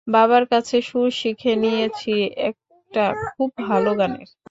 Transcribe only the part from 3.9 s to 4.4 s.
গানের।